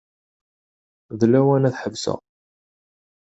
[1.19, 2.19] D lawan ad ḥebseɣ.